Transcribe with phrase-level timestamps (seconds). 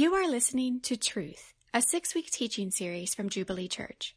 [0.00, 4.16] You are listening to Truth, a six week teaching series from Jubilee Church.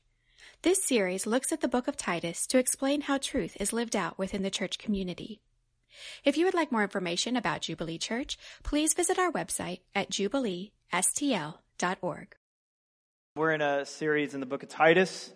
[0.61, 4.17] This series looks at the book of Titus to explain how truth is lived out
[4.17, 5.41] within the church community.
[6.23, 12.35] If you would like more information about Jubilee Church, please visit our website at jubileestl.org.
[13.35, 15.33] We're in a series in the book of Titus.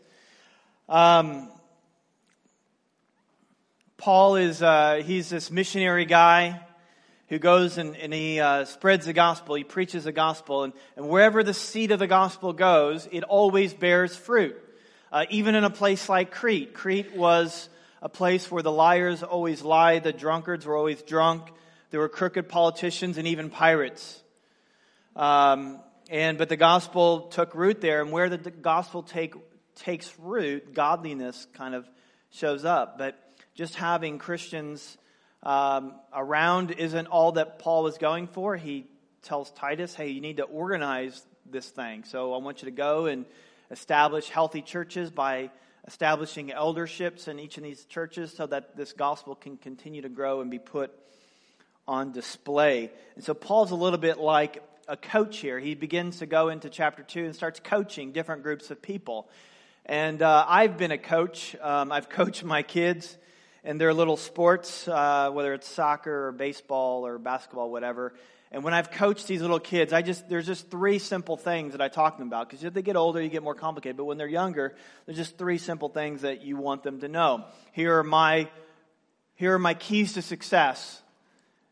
[0.88, 1.52] Um,
[3.98, 6.67] Paul is, uh, he's this missionary guy
[7.28, 11.10] who goes and, and he uh, spreads the gospel, he preaches the gospel, and, and
[11.10, 14.56] wherever the seed of the gospel goes, it always bears fruit.
[15.12, 16.74] Uh, even in a place like Crete.
[16.74, 17.70] Crete was
[18.02, 21.44] a place where the liars always lied, the drunkards were always drunk,
[21.92, 24.22] there were crooked politicians and even pirates.
[25.16, 29.34] Um, and but the gospel took root there, and where the gospel take,
[29.76, 31.88] takes root, godliness kind of
[32.32, 32.98] shows up.
[32.98, 33.18] But
[33.56, 34.98] just having Christians
[35.44, 38.56] um, around isn't all that Paul was going for.
[38.56, 38.88] He
[39.22, 42.04] tells Titus, hey, you need to organize this thing.
[42.04, 43.26] So I want you to go and
[43.72, 45.52] establish healthy churches by
[45.88, 50.42] establishing elderships in each of these churches so that this gospel can continue to grow
[50.42, 50.92] and be put
[51.88, 52.92] on display.
[53.16, 55.60] And so Paul's a little bit like a coach here.
[55.60, 59.30] He begins to go into chapter 2 and starts coaching different groups of people.
[59.86, 61.56] And uh, I've been a coach.
[61.62, 63.18] Um, I've coached my kids
[63.68, 68.14] in their little sports, uh, whether it's soccer or baseball or basketball, whatever.
[68.50, 71.82] And when I've coached these little kids, I just there's just three simple things that
[71.82, 73.98] I talk to them about because if they get older, you get more complicated.
[73.98, 74.74] But when they're younger,
[75.06, 77.44] there's just three simple things that you want them to know.
[77.74, 78.48] Here are my
[79.36, 81.02] here are my keys to success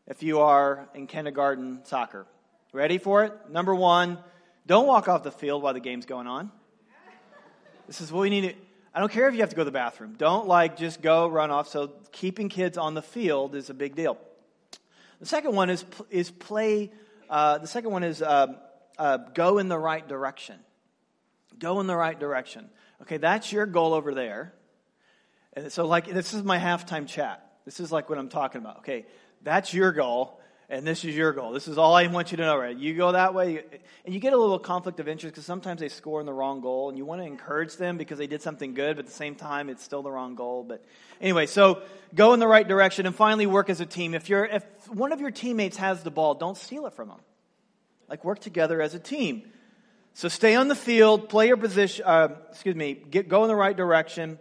[0.06, 2.26] if you are in kindergarten soccer.
[2.74, 3.32] Ready for it?
[3.48, 4.18] Number one,
[4.66, 6.52] don't walk off the field while the game's going on.
[7.86, 8.54] This is what we need
[8.96, 10.14] I don't care if you have to go to the bathroom.
[10.16, 11.68] Don't like just go run off.
[11.68, 14.16] So keeping kids on the field is a big deal.
[15.20, 16.90] The second one is is play.
[17.28, 18.54] Uh, the second one is uh,
[18.98, 20.58] uh, go in the right direction.
[21.58, 22.70] Go in the right direction.
[23.02, 24.54] Okay, that's your goal over there.
[25.52, 27.46] And so, like, this is my halftime chat.
[27.66, 28.78] This is like what I'm talking about.
[28.78, 29.04] Okay,
[29.42, 31.52] that's your goal and this is your goal.
[31.52, 32.76] This is all I want you to know, right?
[32.76, 33.64] You go that way,
[34.04, 36.60] and you get a little conflict of interest because sometimes they score in the wrong
[36.60, 39.16] goal, and you want to encourage them because they did something good, but at the
[39.16, 40.64] same time, it's still the wrong goal.
[40.64, 40.84] But
[41.20, 41.82] anyway, so
[42.14, 44.14] go in the right direction, and finally work as a team.
[44.14, 47.20] If you're if one of your teammates has the ball, don't steal it from them.
[48.08, 49.42] Like work together as a team.
[50.14, 52.04] So stay on the field, play your position.
[52.06, 54.38] Uh, excuse me, get, go in the right direction,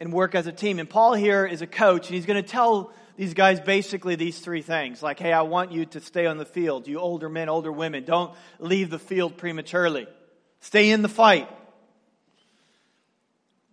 [0.00, 0.80] and work as a team.
[0.80, 4.38] And Paul here is a coach, and he's going to tell these guys basically these
[4.38, 6.86] three things like, hey, I want you to stay on the field.
[6.86, 10.06] You older men, older women, don't leave the field prematurely.
[10.60, 11.48] Stay in the fight.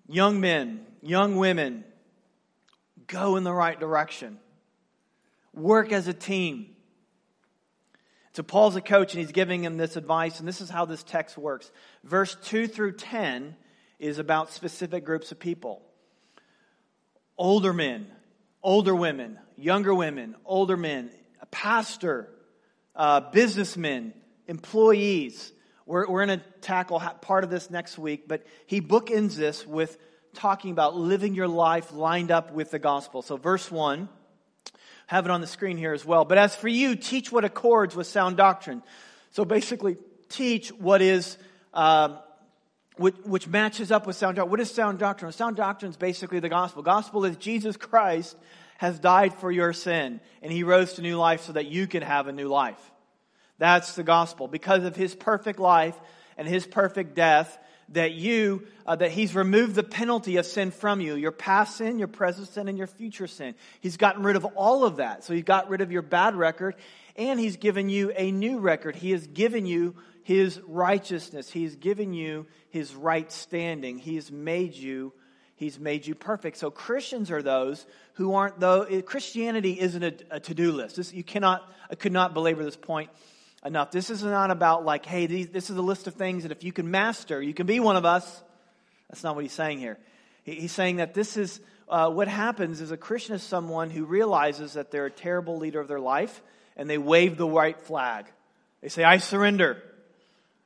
[0.08, 1.84] Young men, young women,
[3.08, 4.40] go in the right direction.
[5.54, 6.70] Work as a team.
[8.34, 11.04] So Paul's a coach and he's giving him this advice, and this is how this
[11.04, 11.72] text works.
[12.04, 13.56] Verse 2 through 10
[14.00, 15.82] is about specific groups of people.
[17.38, 18.08] Older men,
[18.64, 22.30] older women, younger women, older men, a pastor,
[22.96, 24.14] uh, businessmen,
[24.48, 25.52] employees.
[25.86, 29.98] We're, we're going to tackle part of this next week, but he bookends this with
[30.34, 33.22] talking about living your life lined up with the gospel.
[33.22, 34.08] So, verse 1,
[35.08, 36.26] have it on the screen here as well.
[36.26, 38.82] But as for you, teach what accords with sound doctrine.
[39.32, 39.98] So, basically,
[40.30, 41.38] teach what is.
[41.74, 42.18] Um,
[42.98, 44.52] which, which, matches up with sound doctrine.
[44.52, 45.32] What is sound doctrine?
[45.32, 46.84] Sound doctrine is basically the gospel.
[46.84, 48.36] Gospel is Jesus Christ
[48.78, 52.04] has died for your sin and he rose to new life so that you can
[52.04, 52.92] have a new life.
[53.58, 54.48] That's the gospel.
[54.48, 55.96] Because of his perfect life
[56.38, 57.58] and his perfect death,
[57.94, 62.00] that you, uh, that he's removed the penalty of sin from you, your past sin,
[62.00, 63.56] your present sin, and your future sin.
[63.80, 65.24] He's gotten rid of all of that.
[65.24, 66.76] So he's got rid of your bad record
[67.16, 68.96] and he's given you a new record.
[68.96, 71.50] He has given you his righteousness.
[71.50, 73.98] He's given you his right standing.
[73.98, 75.14] He's made you
[75.56, 76.58] He's made you perfect.
[76.58, 80.98] So Christians are those who aren't though Christianity isn't a, a to-do list.
[80.98, 83.12] This, you cannot I could not belabor this point
[83.66, 83.92] enough.
[83.92, 86.64] This is not about like, hey, these, this is a list of things that if
[86.64, 88.44] you can master, you can be one of us.
[89.10, 89.98] That's not what he's saying here.
[90.44, 94.06] He, he's saying that this is uh, what happens is a Christian is someone who
[94.06, 96.42] realizes that they're a terrible leader of their life
[96.76, 98.26] and they wave the white flag.
[98.82, 99.82] They say, I surrender.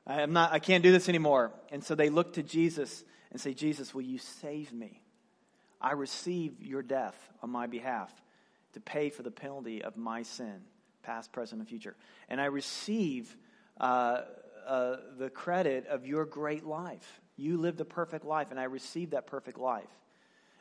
[0.06, 1.52] I am not, I can't do this anymore.
[1.72, 5.02] And so they look to Jesus and say, Jesus, will you save me?
[5.82, 8.12] I receive your death on my behalf
[8.74, 10.62] to pay for the penalty of my sin,
[11.08, 11.96] past, present, and future.
[12.30, 13.36] And I receive
[13.80, 14.22] uh,
[14.68, 17.22] uh, the credit of your great life.
[17.38, 19.90] You lived a perfect life, and I received that perfect life.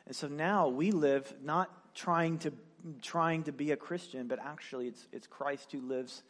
[0.07, 2.53] And so now we live not trying to
[3.01, 6.23] trying to be a Christian, but actually it's it's Christ who lives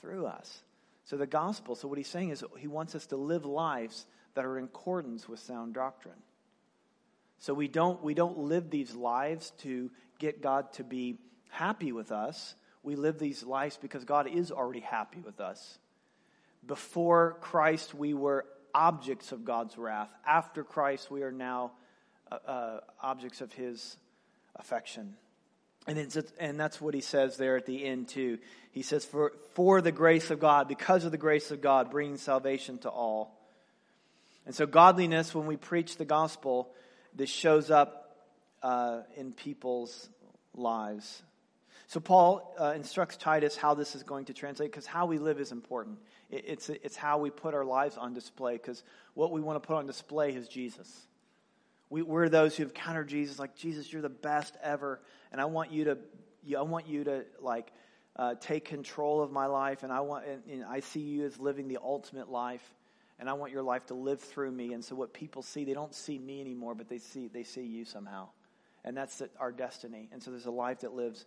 [0.00, 0.62] through us.
[1.04, 4.44] So the gospel, so what he's saying is he wants us to live lives that
[4.44, 6.22] are in accordance with sound doctrine.
[7.38, 11.18] So we don't, we don't live these lives to get God to be
[11.48, 12.54] happy with us.
[12.88, 15.78] We live these lives because God is already happy with us.
[16.66, 20.08] Before Christ, we were objects of God's wrath.
[20.26, 21.72] After Christ, we are now
[22.32, 23.98] uh, uh, objects of his
[24.56, 25.16] affection.
[25.86, 28.38] And, it's, and that's what he says there at the end, too.
[28.72, 32.16] He says, for, for the grace of God, because of the grace of God, bringing
[32.16, 33.38] salvation to all.
[34.46, 36.70] And so, godliness, when we preach the gospel,
[37.14, 38.16] this shows up
[38.62, 40.08] uh, in people's
[40.54, 41.22] lives.
[41.88, 45.40] So, Paul uh, instructs Titus how this is going to translate because how we live
[45.40, 45.98] is important.
[46.30, 48.82] It, it's, it's how we put our lives on display because
[49.14, 51.06] what we want to put on display is Jesus.
[51.88, 55.00] We, are those who have encountered Jesus, like, Jesus, you're the best ever.
[55.32, 55.98] And I want you to,
[56.58, 57.72] I want you to, like,
[58.16, 59.82] uh, take control of my life.
[59.82, 62.74] And I want, and, and I see you as living the ultimate life.
[63.18, 64.74] And I want your life to live through me.
[64.74, 67.64] And so what people see, they don't see me anymore, but they see, they see
[67.64, 68.28] you somehow.
[68.84, 70.10] And that's our destiny.
[70.12, 71.24] And so there's a life that lives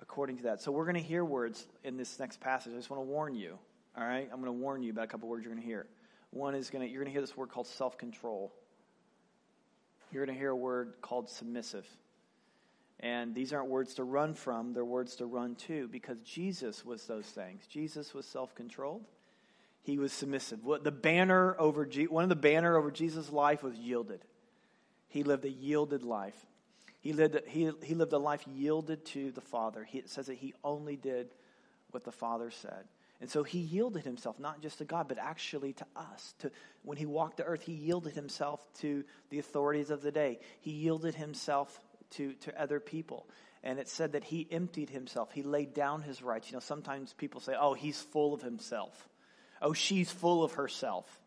[0.00, 0.60] according to that.
[0.60, 2.72] So we're going to hear words in this next passage.
[2.72, 3.58] I just want to warn you.
[3.96, 4.28] All right?
[4.32, 5.86] I'm going to warn you about a couple words you're going to hear.
[6.30, 8.52] One is going to, you're going to hear this word called self control
[10.10, 11.86] you're going to hear a word called submissive.
[13.00, 17.04] And these aren't words to run from, they're words to run to because Jesus was
[17.06, 17.66] those things.
[17.68, 19.04] Jesus was self controlled,
[19.82, 20.60] he was submissive.
[20.82, 24.24] The banner over one of the banner over Jesus' life was yielded.
[25.08, 26.46] He lived a yielded life.
[27.00, 29.84] He lived, he, he lived a life yielded to the Father.
[29.84, 31.28] He, it says that he only did
[31.90, 32.84] what the Father said.
[33.20, 36.34] And so he yielded himself, not just to God, but actually to us.
[36.40, 36.50] To,
[36.82, 40.38] when he walked the earth, he yielded himself to the authorities of the day.
[40.60, 41.80] He yielded himself
[42.10, 43.26] to, to other people.
[43.64, 45.32] And it said that he emptied himself.
[45.32, 46.48] He laid down his rights.
[46.48, 49.08] You know, sometimes people say, oh, he's full of himself.
[49.60, 51.20] Oh, she's full of herself.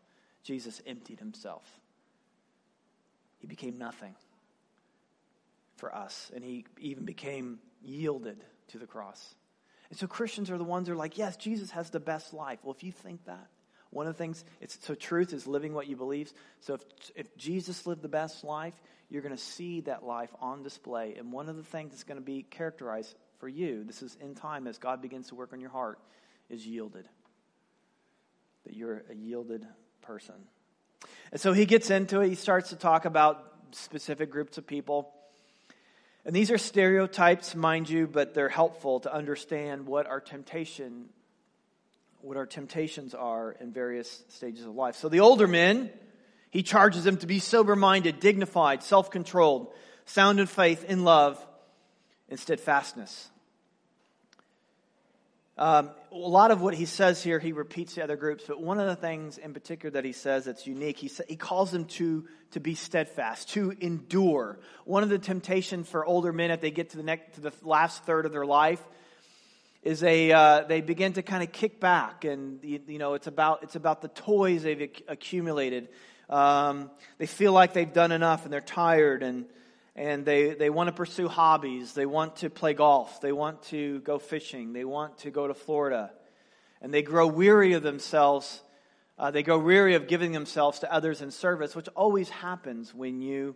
[0.44, 1.64] Jesus emptied himself.
[3.38, 4.14] He became nothing
[5.82, 6.30] for us.
[6.32, 8.38] And he even became yielded
[8.68, 9.34] to the cross.
[9.90, 12.60] And so Christians are the ones who are like, yes, Jesus has the best life.
[12.62, 13.48] Well, if you think that,
[13.90, 16.32] one of the things, it's, so truth is living what you believe.
[16.60, 16.82] So if,
[17.16, 18.74] if Jesus lived the best life,
[19.10, 21.16] you're going to see that life on display.
[21.18, 24.36] And one of the things that's going to be characterized for you, this is in
[24.36, 25.98] time as God begins to work on your heart,
[26.48, 27.08] is yielded.
[28.66, 29.66] That you're a yielded
[30.00, 30.36] person.
[31.32, 32.28] And so he gets into it.
[32.28, 35.12] He starts to talk about specific groups of people.
[36.24, 41.08] And these are stereotypes, mind you, but they're helpful to understand what our temptation
[42.22, 44.94] what our temptations are in various stages of life.
[44.94, 45.90] So the older men,
[46.50, 49.74] he charges them to be sober-minded, dignified, self-controlled,
[50.04, 51.44] sound in faith, in love,
[52.28, 53.28] and steadfastness.
[55.58, 58.80] Um, a lot of what he says here, he repeats to other groups, but one
[58.80, 61.84] of the things in particular that he says that's unique, he, sa- he calls them
[61.84, 64.58] to, to be steadfast, to endure.
[64.86, 67.52] One of the temptations for older men, if they get to the next, to the
[67.62, 68.82] last third of their life,
[69.82, 73.26] is they, uh, they begin to kind of kick back, and you, you, know it's
[73.26, 75.88] about it's about the toys they've accumulated.
[76.30, 79.46] Um, they feel like they've done enough, and they're tired, and
[79.94, 81.92] and they, they want to pursue hobbies.
[81.92, 83.20] They want to play golf.
[83.20, 84.72] They want to go fishing.
[84.72, 86.12] They want to go to Florida.
[86.80, 88.62] And they grow weary of themselves.
[89.18, 93.20] Uh, they grow weary of giving themselves to others in service, which always happens when
[93.20, 93.54] you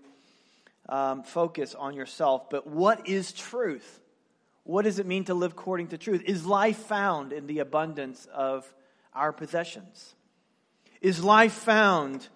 [0.88, 2.50] um, focus on yourself.
[2.50, 4.00] But what is truth?
[4.64, 6.22] What does it mean to live according to truth?
[6.26, 8.70] Is life found in the abundance of
[9.14, 10.14] our possessions?
[11.00, 12.28] Is life found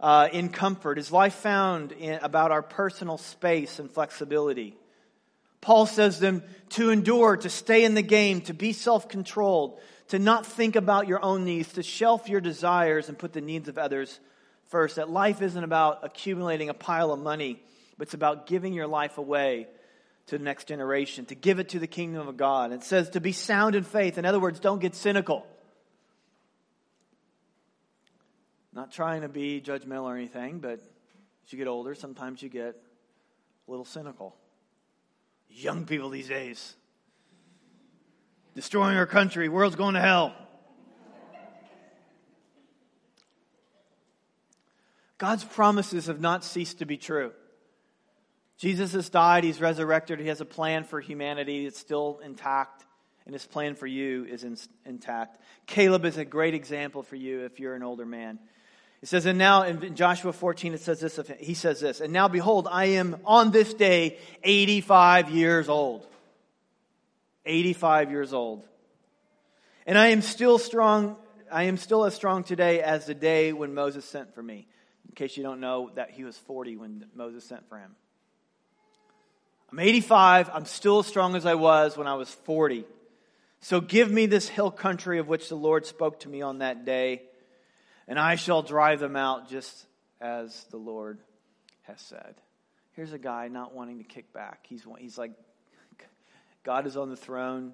[0.00, 0.98] uh, in comfort?
[0.98, 4.76] Is life found in, about our personal space and flexibility?
[5.60, 9.78] Paul says them to endure, to stay in the game, to be self controlled,
[10.08, 13.68] to not think about your own needs, to shelf your desires and put the needs
[13.68, 14.18] of others
[14.68, 14.96] first.
[14.96, 17.62] That life isn't about accumulating a pile of money,
[17.98, 19.68] but it's about giving your life away
[20.28, 22.72] to the next generation, to give it to the kingdom of God.
[22.72, 24.16] It says to be sound in faith.
[24.16, 25.44] In other words, don't get cynical.
[28.72, 30.80] Not trying to be judgmental or anything, but
[31.44, 32.76] as you get older, sometimes you get
[33.66, 34.36] a little cynical.
[35.48, 36.76] Young people these days.
[38.54, 40.34] Destroying our country, world's going to hell.
[45.18, 47.32] God's promises have not ceased to be true.
[48.56, 52.84] Jesus has died, he's resurrected, he has a plan for humanity that's still intact,
[53.24, 55.38] and his plan for you is in, intact.
[55.66, 58.38] Caleb is a great example for you if you're an older man.
[59.02, 62.28] It says, and now in Joshua 14, it says this, he says this, and now
[62.28, 66.06] behold, I am on this day 85 years old.
[67.46, 68.68] 85 years old.
[69.86, 71.16] And I am still strong,
[71.50, 74.66] I am still as strong today as the day when Moses sent for me.
[75.08, 77.96] In case you don't know that he was 40 when Moses sent for him.
[79.72, 80.50] I'm 85.
[80.52, 82.84] I'm still as strong as I was when I was 40.
[83.60, 86.84] So give me this hill country of which the Lord spoke to me on that
[86.84, 87.22] day,
[88.10, 89.86] and I shall drive them out just
[90.20, 91.20] as the Lord
[91.82, 92.34] has said.
[92.96, 94.66] Here's a guy not wanting to kick back.
[94.68, 95.30] He's, he's like,
[96.64, 97.72] God is on the throne.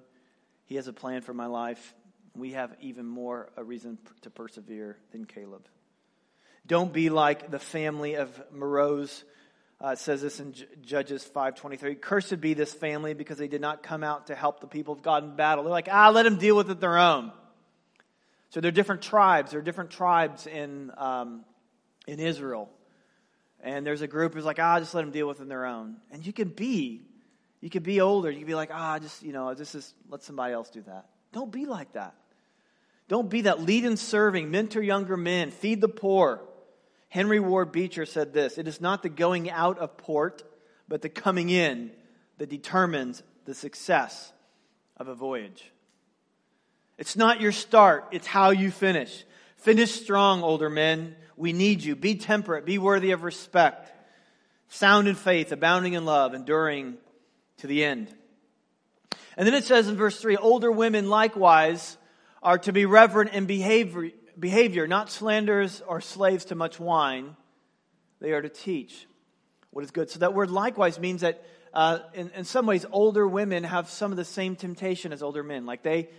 [0.65, 1.95] He has a plan for my life.
[2.35, 5.65] We have even more a reason to persevere than Caleb.
[6.67, 9.23] Don't be like the family of Meroz.
[9.83, 11.99] Uh, it says this in J- Judges 5.23.
[11.99, 15.01] Cursed be this family because they did not come out to help the people of
[15.01, 15.63] God in battle.
[15.63, 17.31] They're like, ah, let them deal with it their own.
[18.57, 19.51] So there are different tribes.
[19.51, 21.45] There are different tribes in, um,
[22.07, 22.71] in Israel.
[23.61, 25.97] And there's a group who's like, ah, just let them deal with it their own.
[26.11, 27.03] And you can be,
[27.61, 28.31] you could be older.
[28.31, 31.05] You could be like, ah, just, you know, this is, let somebody else do that.
[31.33, 32.15] Don't be like that.
[33.07, 36.41] Don't be that lead in serving, mentor younger men, feed the poor.
[37.09, 40.41] Henry Ward Beecher said this It is not the going out of port,
[40.87, 41.91] but the coming in
[42.39, 44.33] that determines the success
[44.95, 45.71] of a voyage.
[46.97, 49.25] It's not your start, it's how you finish.
[49.57, 51.15] Finish strong, older men.
[51.35, 51.95] We need you.
[51.95, 53.91] Be temperate, be worthy of respect,
[54.69, 56.97] sound in faith, abounding in love, enduring
[57.57, 58.13] to the end.
[59.35, 61.97] And then it says in verse 3 older women likewise
[62.41, 67.35] are to be reverent in behavior, behavior, not slanderers or slaves to much wine.
[68.19, 69.07] They are to teach
[69.69, 70.09] what is good.
[70.09, 74.11] So that word likewise means that uh, in, in some ways, older women have some
[74.11, 75.67] of the same temptation as older men.
[75.67, 76.09] Like they,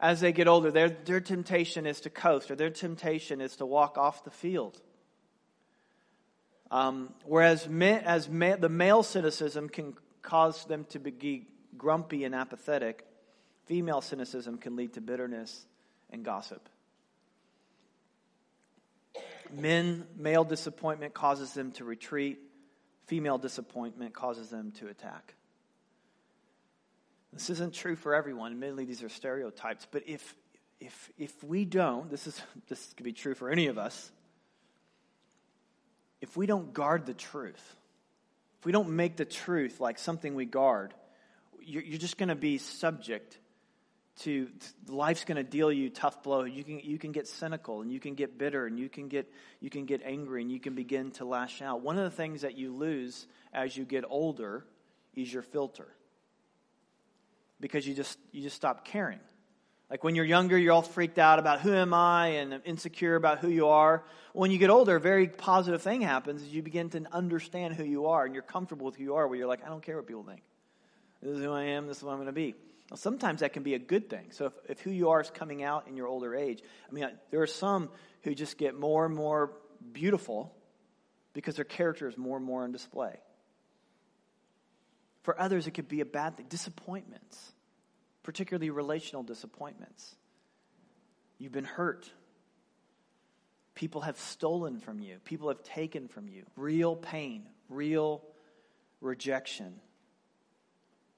[0.00, 3.66] as they get older, their, their temptation is to coast or their temptation is to
[3.66, 4.80] walk off the field.
[6.70, 12.34] Um, whereas men, as ma- the male cynicism can cause them to be grumpy and
[12.34, 13.06] apathetic,
[13.66, 15.66] female cynicism can lead to bitterness
[16.10, 16.68] and gossip.
[19.50, 22.38] Men, male disappointment causes them to retreat.
[23.06, 25.34] Female disappointment causes them to attack.
[27.32, 28.52] This isn't true for everyone.
[28.52, 29.86] Admittedly, these are stereotypes.
[29.90, 30.34] But if,
[30.80, 34.10] if, if we don't, this, is, this could be true for any of us,
[36.20, 37.76] if we don't guard the truth,
[38.58, 40.94] if we don't make the truth like something we guard,
[41.62, 43.38] you're, you're just going to be subject
[44.20, 44.48] to
[44.88, 46.42] life's going to deal you tough blow.
[46.42, 49.32] You can you can get cynical and you can get bitter and you can get
[49.60, 51.82] you can get angry and you can begin to lash out.
[51.82, 54.64] One of the things that you lose as you get older
[55.14, 55.86] is your filter.
[57.60, 59.20] Because you just you just stop caring.
[59.90, 63.38] Like when you're younger, you're all freaked out about who am I and insecure about
[63.38, 64.04] who you are.
[64.34, 67.84] When you get older, a very positive thing happens is you begin to understand who
[67.84, 69.96] you are and you're comfortable with who you are where you're like, I don't care
[69.96, 70.42] what people think.
[71.22, 72.54] This is who I am, this is what I'm going to be.
[72.90, 74.26] Now, sometimes that can be a good thing.
[74.30, 77.08] So if, if who you are is coming out in your older age, I mean,
[77.30, 77.88] there are some
[78.22, 79.52] who just get more and more
[79.92, 80.54] beautiful
[81.32, 83.18] because their character is more and more on display.
[85.22, 86.46] For others, it could be a bad thing.
[86.48, 87.52] Disappointments,
[88.22, 90.14] particularly relational disappointments.
[91.38, 92.10] You've been hurt.
[93.74, 95.18] People have stolen from you.
[95.24, 96.44] People have taken from you.
[96.56, 98.22] Real pain, real
[99.00, 99.80] rejection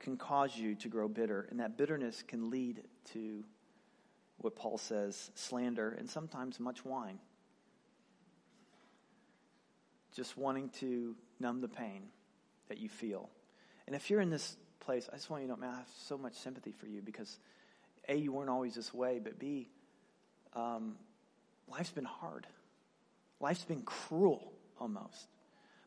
[0.00, 3.44] can cause you to grow bitter, and that bitterness can lead to
[4.38, 7.18] what Paul says slander and sometimes much wine.
[10.14, 12.04] Just wanting to numb the pain
[12.68, 13.28] that you feel.
[13.90, 15.88] And if you're in this place, I just want you to know, man, I have
[16.06, 17.40] so much sympathy for you because
[18.08, 19.68] A, you weren't always this way, but B,
[20.54, 20.94] um,
[21.66, 22.46] life's been hard.
[23.40, 25.26] Life's been cruel almost.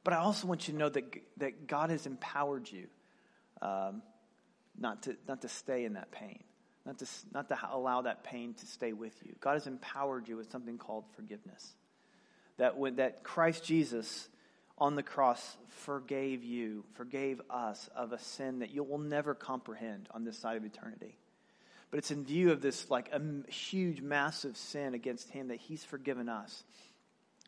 [0.03, 2.87] But I also want you to know that, that God has empowered you
[3.61, 4.01] um,
[4.77, 6.43] not, to, not to stay in that pain,
[6.85, 9.33] not to, not to allow that pain to stay with you.
[9.39, 11.71] God has empowered you with something called forgiveness.
[12.57, 14.27] That, when, that Christ Jesus
[14.83, 20.09] on the cross forgave you, forgave us of a sin that you will never comprehend
[20.11, 21.17] on this side of eternity.
[21.89, 25.85] But it's in view of this like a huge, massive sin against him that he's
[25.85, 26.65] forgiven us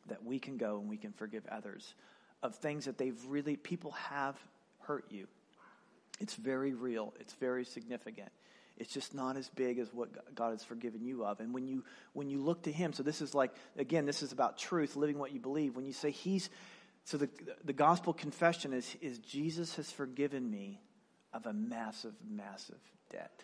[0.07, 1.93] that we can go and we can forgive others
[2.41, 4.39] of things that they've really, people have
[4.83, 5.27] hurt you.
[6.21, 8.29] It's very real, it's very significant.
[8.77, 11.39] It's just not as big as what God has forgiven you of.
[11.39, 14.33] And when you when you look to him, so this is like again, this is
[14.33, 15.77] about truth, living what you believe.
[15.77, 16.49] When you say he's
[17.05, 17.29] so the
[17.63, 20.81] the gospel confession is is Jesus has forgiven me
[21.33, 23.43] of a massive massive debt.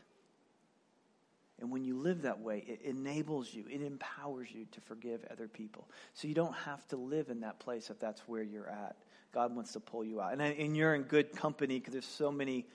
[1.59, 5.47] And when you live that way, it enables you, it empowers you to forgive other
[5.47, 5.87] people.
[6.15, 8.95] So you don't have to live in that place if that's where you're at.
[9.31, 10.33] God wants to pull you out.
[10.33, 12.65] And, and you're in good company because there's so many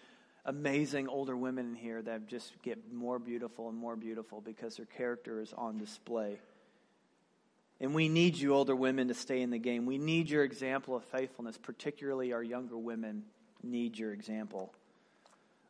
[0.44, 4.86] amazing older women in here that just get more beautiful and more beautiful because their
[4.86, 6.38] character is on display.
[7.80, 9.84] And we need you, older women, to stay in the game.
[9.84, 13.24] We need your example of faithfulness, particularly our younger women
[13.62, 14.72] need your example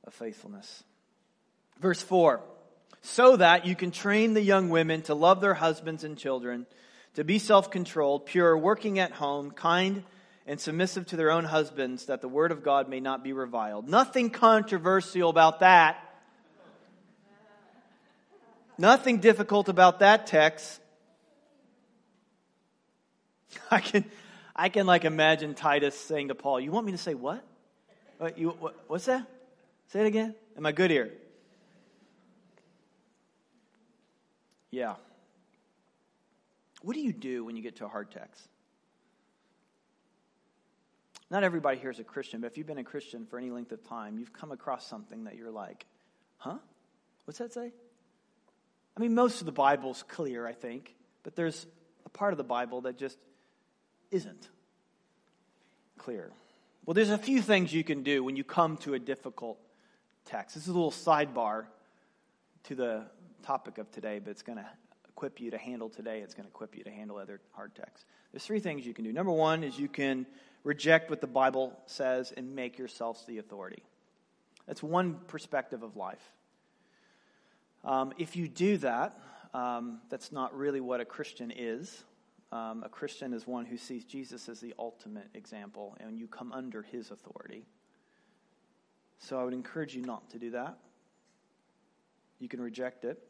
[0.04, 0.84] of faithfulness.
[1.80, 2.40] Verse 4
[3.02, 6.66] So that you can train the young women to love their husbands and children,
[7.14, 10.04] to be self controlled, pure, working at home, kind,
[10.46, 13.88] and submissive to their own husbands, that the word of God may not be reviled.
[13.88, 16.02] Nothing controversial about that.
[18.78, 20.80] Nothing difficult about that text.
[23.70, 24.04] I can,
[24.54, 27.44] I can like imagine Titus saying to Paul, "You want me to say what?
[28.18, 29.26] what you, what what's that?
[29.88, 30.34] Say it again.
[30.56, 31.12] Am I good here?
[34.70, 34.94] Yeah.
[36.82, 38.48] What do you do when you get to a hard text?
[41.30, 43.72] Not everybody here is a Christian, but if you've been a Christian for any length
[43.72, 45.84] of time, you've come across something that you're like,
[46.38, 46.58] huh?
[47.24, 47.72] What's that say?
[48.96, 50.94] I mean, most of the Bible's clear, I think,
[51.24, 51.66] but there's
[52.04, 53.18] a part of the Bible that just
[54.10, 54.48] isn't
[55.98, 56.30] clear.
[56.84, 59.58] Well, there's a few things you can do when you come to a difficult
[60.24, 60.54] text.
[60.54, 61.64] This is a little sidebar
[62.64, 63.04] to the
[63.42, 64.66] topic of today, but it's going to
[65.08, 66.20] equip you to handle today.
[66.20, 68.04] It's going to equip you to handle other hard texts.
[68.32, 69.12] There's three things you can do.
[69.12, 70.26] Number one is you can
[70.62, 73.82] reject what the Bible says and make yourselves the authority.
[74.66, 76.32] That's one perspective of life.
[77.84, 79.18] Um, if you do that,
[79.54, 82.04] um, that's not really what a Christian is.
[82.56, 86.52] Um, a Christian is one who sees Jesus as the ultimate example, and you come
[86.52, 87.66] under his authority.
[89.18, 90.78] So I would encourage you not to do that.
[92.38, 93.22] You can reject it.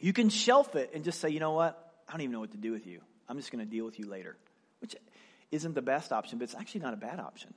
[0.00, 1.94] You can shelf it and just say, you know what?
[2.06, 3.00] I don't even know what to do with you.
[3.26, 4.36] I'm just going to deal with you later,
[4.80, 4.96] which
[5.50, 7.54] isn't the best option, but it's actually not a bad option.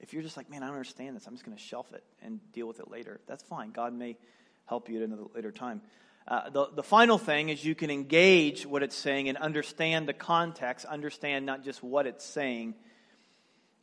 [0.00, 2.04] If you're just like, man, I don't understand this, I'm just going to shelf it
[2.22, 3.20] and deal with it later.
[3.26, 3.70] That's fine.
[3.70, 4.18] God may
[4.66, 5.80] help you at another later time.
[6.28, 10.12] Uh, the, the final thing is you can engage what it's saying and understand the
[10.12, 12.74] context, understand not just what it's saying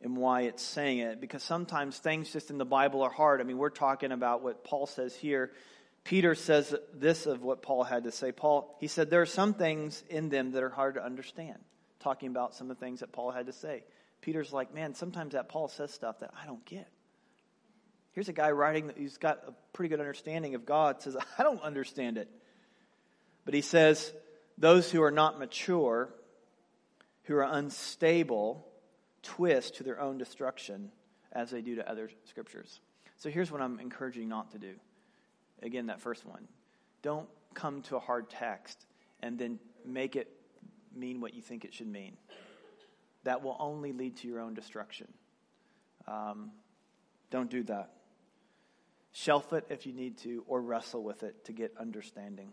[0.02, 3.40] and why it's saying it, because sometimes things just in the Bible are hard.
[3.40, 5.52] I mean, we're talking about what Paul says here.
[6.04, 8.30] Peter says this of what Paul had to say.
[8.30, 11.58] Paul, he said, there are some things in them that are hard to understand,
[12.00, 13.84] talking about some of the things that Paul had to say.
[14.20, 16.88] Peter's like, man, sometimes that Paul says stuff that I don't get.
[18.14, 21.62] Here's a guy writing he's got a pretty good understanding of God, says, I don't
[21.62, 22.28] understand it.
[23.44, 24.12] But he says,
[24.56, 26.08] those who are not mature,
[27.24, 28.66] who are unstable,
[29.22, 30.92] twist to their own destruction
[31.32, 32.80] as they do to other scriptures.
[33.16, 34.74] So here's what I'm encouraging not to do.
[35.62, 36.46] Again, that first one.
[37.02, 38.86] Don't come to a hard text
[39.20, 40.30] and then make it
[40.94, 42.16] mean what you think it should mean.
[43.24, 45.08] That will only lead to your own destruction.
[46.06, 46.50] Um,
[47.30, 47.90] don't do that.
[49.16, 52.52] Shelf it if you need to, or wrestle with it to get understanding.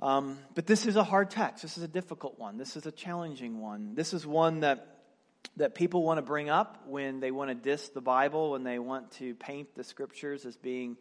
[0.00, 1.62] Um, but this is a hard text.
[1.62, 2.58] This is a difficult one.
[2.58, 3.94] This is a challenging one.
[3.94, 4.86] This is one that
[5.56, 8.78] that people want to bring up when they want to diss the Bible, when they
[8.78, 10.96] want to paint the scriptures as being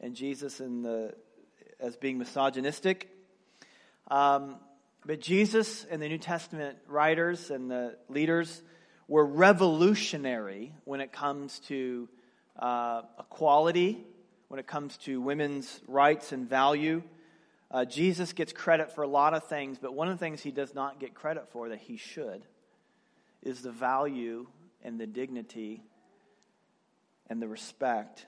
[0.00, 1.14] and Jesus in the
[1.80, 3.08] as being misogynistic.
[4.10, 4.56] Um,
[5.06, 8.62] but Jesus and the New Testament writers and the leaders
[9.08, 12.06] were revolutionary when it comes to
[12.60, 14.04] uh, equality,
[14.48, 17.02] when it comes to women's rights and value.
[17.70, 20.50] Uh, Jesus gets credit for a lot of things, but one of the things he
[20.50, 22.42] does not get credit for that he should
[23.42, 24.46] is the value
[24.82, 25.84] and the dignity
[27.28, 28.26] and the respect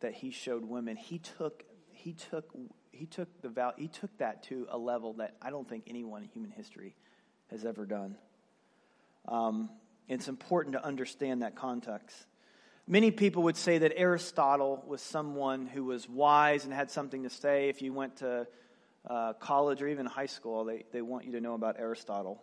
[0.00, 0.96] that he showed women.
[0.96, 2.52] He took he took
[2.90, 6.22] he took the val- he took that to a level that I don't think anyone
[6.22, 6.96] in human history
[7.50, 8.16] has ever done.
[9.28, 9.70] Um,
[10.08, 12.16] it's important to understand that context.
[12.86, 17.30] Many people would say that Aristotle was someone who was wise and had something to
[17.30, 17.70] say.
[17.70, 18.46] If you went to
[19.08, 22.42] uh, college or even high school, they, they want you to know about Aristotle.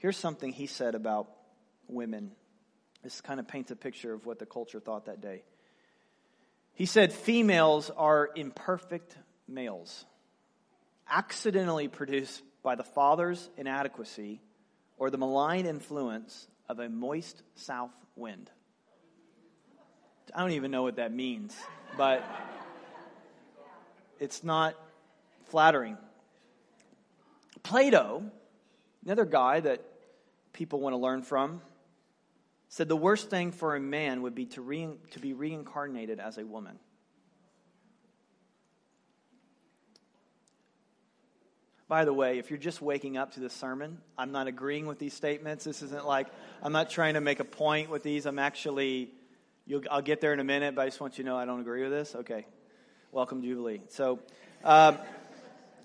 [0.00, 1.28] Here's something he said about
[1.86, 2.32] women.
[3.04, 5.44] This kind of paints a picture of what the culture thought that day.
[6.74, 10.04] He said, Females are imperfect males,
[11.08, 14.42] accidentally produced by the father's inadequacy
[14.98, 18.50] or the malign influence of a moist south wind.
[20.34, 21.56] I don't even know what that means,
[21.96, 22.24] but
[24.18, 24.74] it's not
[25.46, 25.96] flattering.
[27.62, 28.24] Plato,
[29.04, 29.82] another guy that
[30.52, 31.60] people want to learn from,
[32.68, 36.38] said the worst thing for a man would be to, re- to be reincarnated as
[36.38, 36.78] a woman.
[41.88, 44.98] By the way, if you're just waking up to the sermon, I'm not agreeing with
[44.98, 45.64] these statements.
[45.64, 46.26] This isn't like,
[46.60, 48.26] I'm not trying to make a point with these.
[48.26, 49.12] I'm actually
[49.66, 51.44] You'll, I'll get there in a minute, but I just want you to know I
[51.44, 52.14] don't agree with this.
[52.14, 52.46] Okay.
[53.10, 53.80] Welcome, Jubilee.
[53.88, 54.20] So,
[54.62, 54.98] um,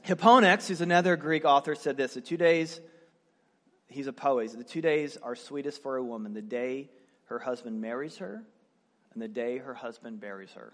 [0.05, 2.79] Hipponax, who's another Greek author, said this The two days,
[3.87, 6.89] he's a poet, the two days are sweetest for a woman the day
[7.25, 8.43] her husband marries her
[9.13, 10.73] and the day her husband buries her.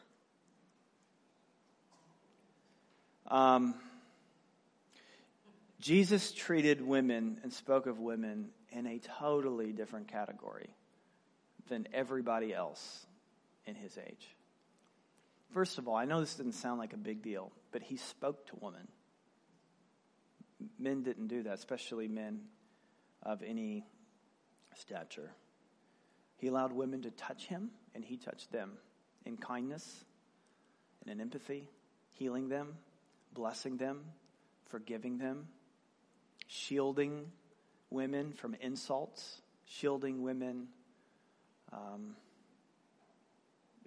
[3.30, 3.76] Um,
[5.80, 10.70] Jesus treated women and spoke of women in a totally different category
[11.68, 13.06] than everybody else
[13.66, 14.36] in his age.
[15.54, 18.48] First of all, I know this didn't sound like a big deal, but he spoke
[18.48, 18.88] to women.
[20.80, 22.42] Men didn't do that, especially men
[23.24, 23.86] of any
[24.76, 25.32] stature.
[26.38, 28.74] He allowed women to touch him, and he touched them
[29.26, 30.06] in kindness
[31.02, 31.70] and in empathy,
[32.12, 32.76] healing them,
[33.34, 34.04] blessing them,
[34.66, 35.48] forgiving them,
[36.48, 37.32] shielding
[37.90, 40.68] women from insults, shielding women
[41.72, 42.16] um,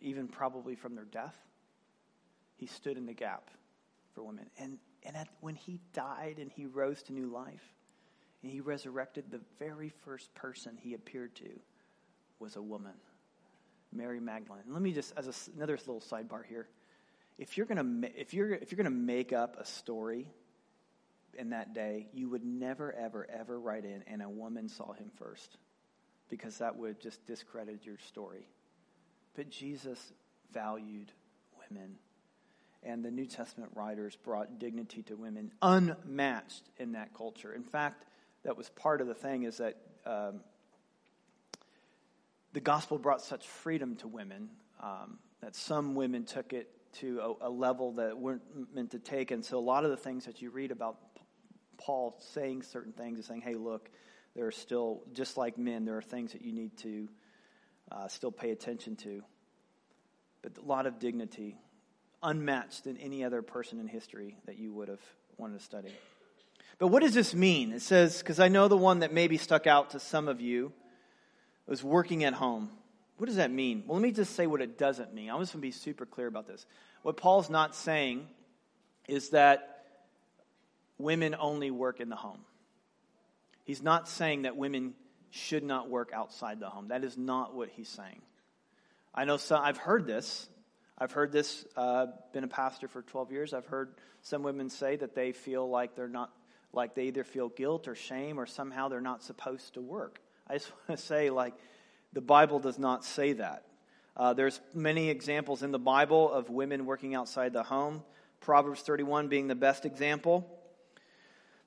[0.00, 1.36] even probably from their death.
[2.56, 3.50] He stood in the gap
[4.14, 4.46] for women.
[4.58, 7.74] And, and at, when he died and he rose to new life,
[8.42, 11.50] and he resurrected, the very first person he appeared to
[12.38, 12.94] was a woman,
[13.92, 14.62] Mary Magdalene.
[14.64, 16.68] And let me just, as a, another little sidebar here,
[17.40, 20.28] if you're gonna if you're if you're gonna make up a story
[21.38, 25.10] in that day, you would never ever ever write in and a woman saw him
[25.16, 25.56] first,
[26.30, 28.46] because that would just discredit your story.
[29.34, 30.12] But Jesus
[30.52, 31.12] valued
[31.68, 31.96] women.
[32.82, 37.52] And the New Testament writers brought dignity to women unmatched in that culture.
[37.52, 38.06] In fact,
[38.44, 40.40] that was part of the thing is that um,
[42.54, 44.48] the gospel brought such freedom to women
[44.82, 48.42] um, that some women took it to a, a, level that weren't
[48.74, 49.30] meant to take.
[49.30, 50.96] And so a lot of the things that you read about
[51.76, 53.90] Paul saying certain things and saying, hey, look,
[54.40, 57.10] there are still, just like men, there are things that you need to
[57.92, 59.22] uh, still pay attention to.
[60.40, 61.58] But a lot of dignity,
[62.22, 65.02] unmatched than any other person in history that you would have
[65.36, 65.92] wanted to study.
[66.78, 67.72] But what does this mean?
[67.72, 70.72] It says, because I know the one that maybe stuck out to some of you
[71.66, 72.70] was working at home.
[73.18, 73.84] What does that mean?
[73.86, 75.28] Well, let me just say what it doesn't mean.
[75.28, 76.64] I'm just going to be super clear about this.
[77.02, 78.26] What Paul's not saying
[79.06, 79.84] is that
[80.96, 82.40] women only work in the home.
[83.70, 84.94] He's not saying that women
[85.30, 86.88] should not work outside the home.
[86.88, 88.20] That is not what he's saying.
[89.14, 90.48] I know some, I've heard this.
[90.98, 93.54] I've heard this, uh, been a pastor for 12 years.
[93.54, 96.32] I've heard some women say that they feel like they're not,
[96.72, 100.20] like they either feel guilt or shame or somehow they're not supposed to work.
[100.48, 101.54] I just want to say, like,
[102.12, 103.66] the Bible does not say that.
[104.16, 108.02] Uh, there's many examples in the Bible of women working outside the home.
[108.40, 110.59] Proverbs 31 being the best example.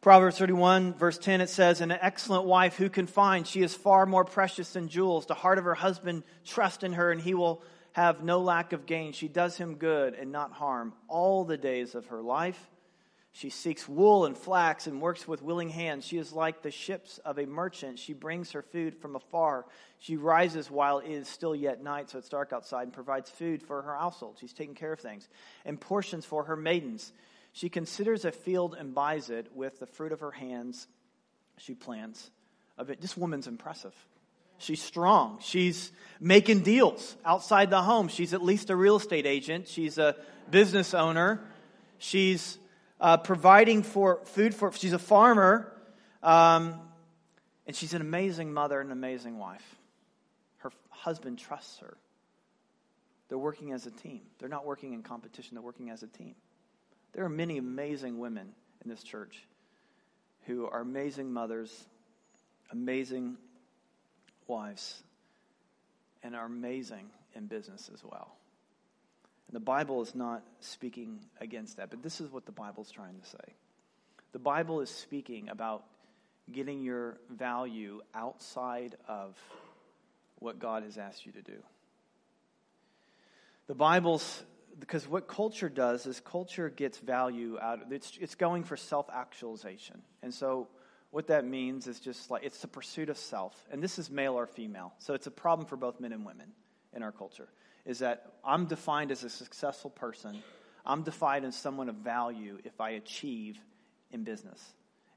[0.03, 3.47] Proverbs 31, verse 10, it says, An excellent wife who can find?
[3.47, 5.27] She is far more precious than jewels.
[5.27, 7.63] The heart of her husband trusts in her, and he will
[7.93, 9.13] have no lack of gain.
[9.13, 12.69] She does him good and not harm all the days of her life.
[13.31, 16.05] She seeks wool and flax and works with willing hands.
[16.05, 17.97] She is like the ships of a merchant.
[17.97, 19.63] She brings her food from afar.
[19.99, 23.63] She rises while it is still yet night, so it's dark outside, and provides food
[23.63, 24.35] for her household.
[24.41, 25.29] She's taking care of things,
[25.63, 27.13] and portions for her maidens.
[27.53, 30.87] She considers a field and buys it with the fruit of her hands.
[31.57, 32.31] She plants.
[32.99, 33.93] This woman's impressive.
[34.57, 35.37] She's strong.
[35.41, 38.07] She's making deals outside the home.
[38.07, 39.67] She's at least a real estate agent.
[39.67, 40.15] She's a
[40.49, 41.41] business owner.
[41.99, 42.57] She's
[42.99, 45.71] uh, providing for food for, she's a farmer,
[46.23, 46.79] um,
[47.67, 49.75] and she's an amazing mother and amazing wife.
[50.57, 51.97] Her husband trusts her.
[53.29, 54.21] They're working as a team.
[54.39, 56.35] They're not working in competition, they're working as a team.
[57.13, 59.43] There are many amazing women in this church
[60.45, 61.85] who are amazing mothers,
[62.71, 63.37] amazing
[64.47, 65.03] wives,
[66.23, 68.35] and are amazing in business as well.
[69.47, 72.91] And the Bible is not speaking against that, but this is what the Bible is
[72.91, 73.53] trying to say.
[74.31, 75.83] The Bible is speaking about
[76.51, 79.37] getting your value outside of
[80.39, 81.57] what God has asked you to do.
[83.67, 84.43] The Bible's
[84.79, 90.01] because what culture does is culture gets value out of it's it's going for self-actualization.
[90.21, 90.67] And so
[91.11, 93.55] what that means is just like it's the pursuit of self.
[93.71, 94.93] And this is male or female.
[94.99, 96.51] So it's a problem for both men and women
[96.95, 97.47] in our culture
[97.85, 100.41] is that I'm defined as a successful person.
[100.85, 103.59] I'm defined as someone of value if I achieve
[104.11, 104.61] in business,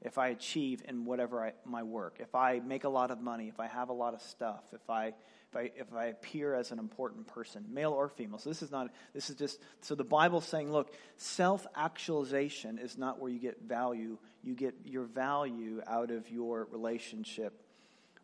[0.01, 3.47] if I achieve in whatever I, my work, if I make a lot of money,
[3.47, 5.13] if I have a lot of stuff, if I
[5.49, 8.37] if I if I appear as an important person, male or female.
[8.37, 13.19] So this is not this is just so the Bible's saying, look, self-actualization is not
[13.19, 14.17] where you get value.
[14.43, 17.61] You get your value out of your relationship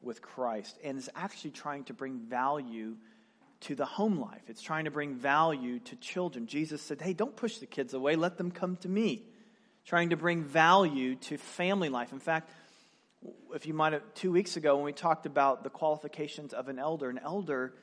[0.02, 2.98] with Christ, and is actually trying to bring value
[3.62, 4.42] to the home life.
[4.48, 6.48] It's trying to bring value to children.
[6.48, 9.24] Jesus said, Hey, don't push the kids away, let them come to me.
[9.86, 12.14] Trying to bring value to family life.
[12.14, 12.50] In fact,
[13.54, 16.80] if you might have, two weeks ago when we talked about the qualifications of an
[16.80, 17.74] elder, an elder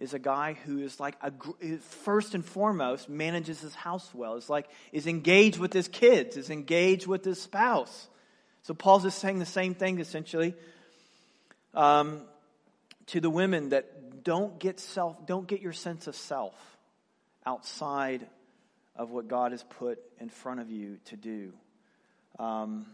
[0.00, 1.30] is a guy who is like a,
[1.78, 6.48] first and foremost manages his house well is like is engaged with his kids is
[6.48, 8.08] engaged with his spouse
[8.62, 10.54] so paul's just saying the same thing essentially
[11.74, 12.22] um,
[13.06, 16.54] to the women that don't get self don't get your sense of self
[17.44, 18.26] outside
[18.96, 21.52] of what god has put in front of you to do
[22.38, 22.86] um,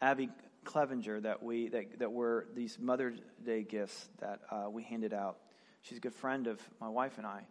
[0.00, 0.28] abby
[0.64, 5.38] clevenger that we that, that were these mother's day gifts that uh, we handed out
[5.82, 7.42] She's a good friend of my wife and I.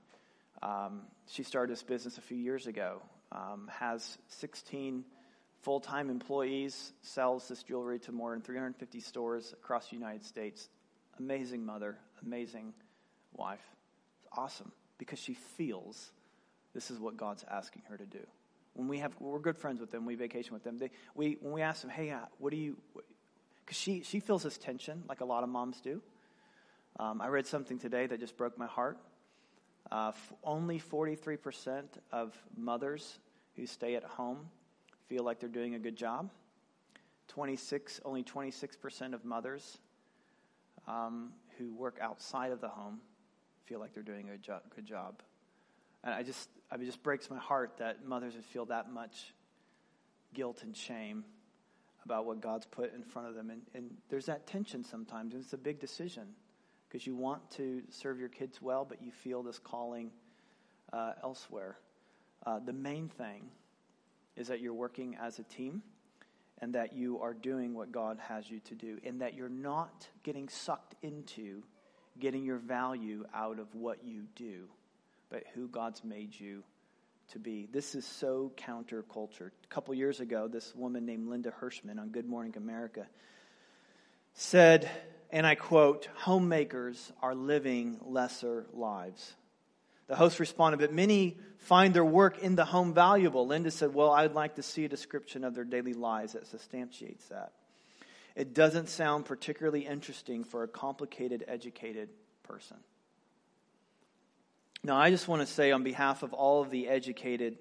[0.61, 3.01] Um, she started this business a few years ago,
[3.31, 5.05] um, has 16
[5.61, 10.69] full time employees, sells this jewelry to more than 350 stores across the United States.
[11.19, 12.73] Amazing mother, amazing
[13.33, 13.63] wife.
[14.19, 16.11] It's awesome because she feels
[16.77, 18.19] this is what God's asking her to do.
[18.75, 20.77] When we have, we're good friends with them, we vacation with them.
[20.77, 22.77] They, we, when we ask them, hey, uh, what do you,
[23.65, 26.03] because she, she feels this tension like a lot of moms do.
[26.99, 28.99] Um, I read something today that just broke my heart.
[29.91, 33.17] Uh, f- only 43% of mothers
[33.55, 34.37] who stay at home
[35.07, 36.29] feel like they're doing a good job.
[37.29, 39.79] 26, only 26% of mothers
[40.87, 42.99] um, who work outside of the home
[43.65, 45.23] feel like they're doing a jo- good job.
[46.03, 48.91] And I just, I mean, it just breaks my heart that mothers would feel that
[48.91, 49.33] much
[50.33, 51.23] guilt and shame
[52.03, 53.49] about what God's put in front of them.
[53.49, 56.27] And, and there's that tension sometimes, and it's a big decision
[56.87, 60.11] because you want to serve your kids well, but you feel this calling
[60.93, 61.77] uh, elsewhere.
[62.45, 63.43] Uh, the main thing
[64.35, 65.81] is that you're working as a team
[66.59, 70.07] and that you are doing what God has you to do, and that you're not
[70.23, 71.61] getting sucked into
[72.19, 74.67] getting your value out of what you do,
[75.29, 76.63] but who God's made you
[77.29, 77.67] to be.
[77.71, 79.51] This is so counterculture.
[79.63, 83.05] A couple years ago, this woman named Linda Hirshman on Good Morning America
[84.33, 84.89] said,
[85.29, 89.33] and I quote, homemakers are living lesser lives.
[90.07, 93.45] The host responded, but many find their work in the home valuable.
[93.45, 97.27] Linda said, well, I'd like to see a description of their daily lives that substantiates
[97.27, 97.51] that.
[98.35, 102.09] It doesn't sound particularly interesting for a complicated, educated
[102.43, 102.77] person.
[104.83, 107.57] Now, I just want to say on behalf of all of the educated,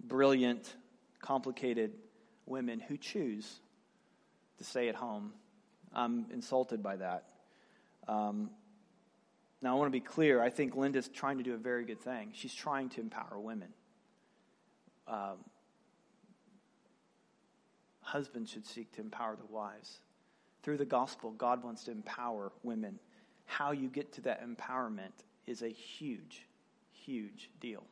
[0.00, 0.72] brilliant,
[1.20, 1.92] complicated
[2.46, 3.60] women who choose
[4.58, 5.32] to stay at home
[5.94, 7.28] I'm insulted by that.
[8.08, 8.50] Um,
[9.62, 10.42] now, I want to be clear.
[10.42, 12.30] I think Linda's trying to do a very good thing.
[12.34, 13.68] She's trying to empower women.
[15.08, 15.38] Um,
[18.02, 19.98] husbands should seek to empower the wives.
[20.62, 22.98] Through the gospel, God wants to empower women.
[23.46, 25.12] How you get to that empowerment
[25.46, 26.46] is a huge,
[26.92, 27.84] huge deal.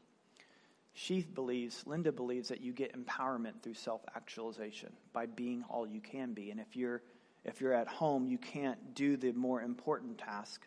[0.95, 6.01] She believes, Linda believes, that you get empowerment through self actualization by being all you
[6.01, 6.51] can be.
[6.51, 7.03] And if you're
[7.45, 10.67] if you're at home, you can't do the more important task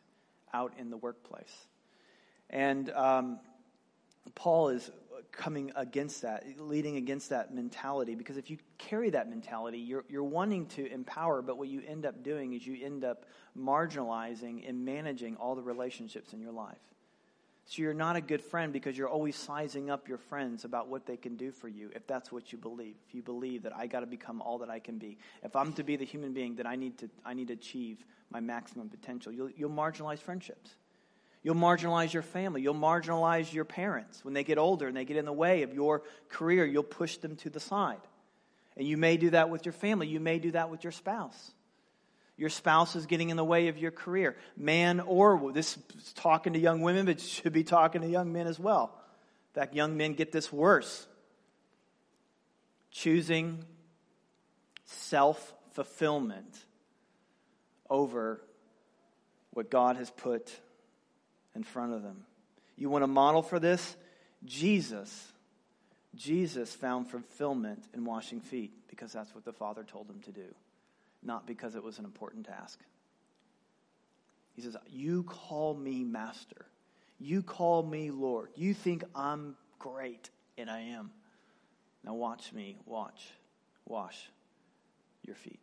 [0.54, 1.67] out in the workplace.
[2.50, 3.39] And um,
[4.34, 4.91] Paul is
[5.36, 10.24] coming against that, leading against that mentality, because if you carry that mentality, you're, you're
[10.24, 13.26] wanting to empower, but what you end up doing is you end up
[13.58, 16.78] marginalizing and managing all the relationships in your life.
[17.67, 21.08] So you're not a good friend because you're always sizing up your friends about what
[21.08, 22.95] they can do for you if that's what you believe.
[23.08, 25.17] If you believe that I got to become all that I can be.
[25.43, 28.06] If I'm to be the human being that I need to I need to achieve
[28.30, 30.76] my maximum potential, you'll you'll marginalize friendships.
[31.45, 32.63] You'll marginalize your family.
[32.63, 34.25] You'll marginalize your parents.
[34.25, 37.17] When they get older and they get in the way of your career, you'll push
[37.17, 38.01] them to the side.
[38.75, 40.08] And you may do that with your family.
[40.08, 41.51] You may do that with your spouse.
[42.36, 44.36] Your spouse is getting in the way of your career.
[44.58, 48.47] Man or this is talking to young women, but should be talking to young men
[48.47, 48.99] as well.
[49.53, 51.05] In fact, young men get this worse.
[52.89, 53.63] Choosing
[54.86, 56.58] self fulfillment
[57.88, 58.41] over
[59.51, 60.51] what God has put
[61.55, 62.25] in front of them.
[62.77, 63.95] You want a model for this?
[64.43, 65.31] Jesus.
[66.13, 70.45] Jesus found fulfillment in washing feet because that's what the Father told him to do
[71.25, 72.79] not because it was an important task.
[74.55, 76.65] He says, You call me master.
[77.19, 78.49] You call me Lord.
[78.55, 81.11] You think I'm great, and I am.
[82.03, 83.25] Now watch me, watch,
[83.85, 84.29] wash
[85.25, 85.59] your feet.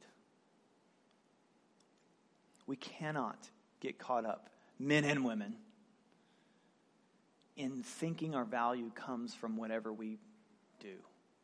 [2.66, 3.38] We cannot
[3.80, 5.54] get caught up, men and women,
[7.56, 10.18] in thinking our value comes from whatever we
[10.80, 10.94] do.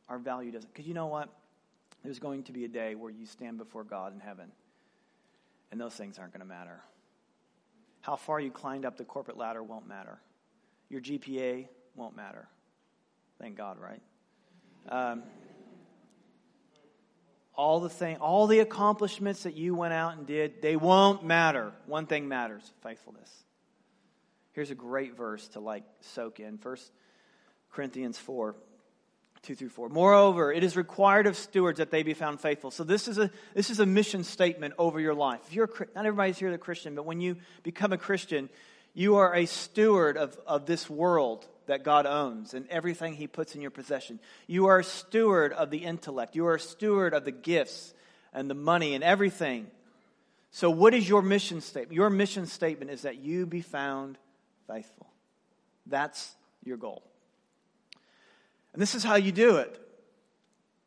[0.09, 0.73] Our value doesn't.
[0.73, 1.29] Because you know what?
[2.03, 4.51] There's going to be a day where you stand before God in heaven,
[5.71, 6.81] and those things aren't going to matter.
[8.01, 10.19] How far you climbed up the corporate ladder won't matter.
[10.89, 12.49] Your GPA won't matter.
[13.41, 14.01] Thank God, right?
[14.89, 15.25] Um,
[17.55, 21.73] all the thing, all the accomplishments that you went out and did, they won't matter.
[21.87, 23.31] One thing matters: faithfulness.
[24.59, 26.59] Here's a great verse to like soak in.
[26.59, 26.91] First
[27.71, 28.57] Corinthians four.
[29.43, 29.89] 2 through 4.
[29.91, 32.73] Moreover, it is required of stewards that they be found faithful.
[32.73, 35.39] So this is a this is a mission statement over your life.
[35.47, 38.51] If you're not everybody's here the Christian, but when you become a Christian,
[38.95, 43.55] you are a steward of, of this world that God owns and everything He puts
[43.55, 44.19] in your possession.
[44.49, 46.35] You are a steward of the intellect.
[46.35, 47.95] You are a steward of the gifts
[48.33, 49.69] and the money and everything.
[50.51, 51.93] So, what is your mission statement?
[51.93, 54.19] Your mission statement is that you be found
[54.69, 55.09] faithful.
[55.87, 57.03] That's your goal.
[58.73, 59.81] And this is how you do it.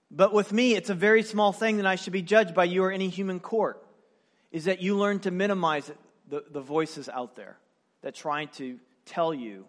[0.10, 2.84] But with me, it's a very small thing that I should be judged by you
[2.84, 3.84] or any human court,
[4.52, 5.90] is that you learn to minimize
[6.30, 7.58] the, the voices out there
[8.02, 9.66] that trying to tell you